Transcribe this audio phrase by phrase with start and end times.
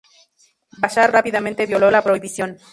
[0.79, 2.57] Bashar rápidamente violó la prohibición.